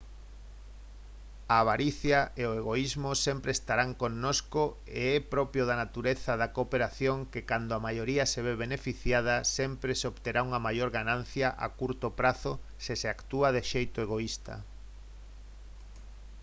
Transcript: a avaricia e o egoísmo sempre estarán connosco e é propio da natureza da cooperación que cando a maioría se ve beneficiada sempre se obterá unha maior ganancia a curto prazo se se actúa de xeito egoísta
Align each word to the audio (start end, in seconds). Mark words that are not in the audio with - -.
a 1.53 1.55
avaricia 1.63 2.19
e 2.41 2.43
o 2.49 2.53
egoísmo 2.61 3.09
sempre 3.25 3.51
estarán 3.57 3.91
connosco 4.03 4.61
e 4.99 5.01
é 5.17 5.27
propio 5.33 5.63
da 5.69 5.75
natureza 5.83 6.33
da 6.41 6.51
cooperación 6.57 7.17
que 7.31 7.41
cando 7.49 7.71
a 7.73 7.83
maioría 7.87 8.25
se 8.33 8.39
ve 8.45 8.61
beneficiada 8.65 9.35
sempre 9.57 9.91
se 9.99 10.09
obterá 10.13 10.39
unha 10.47 10.63
maior 10.67 10.89
ganancia 10.99 11.47
a 11.65 11.67
curto 11.79 12.07
prazo 12.19 12.51
se 12.83 12.93
se 13.01 13.07
actúa 13.15 13.47
de 13.55 13.61
xeito 13.71 13.97
egoísta 14.07 14.53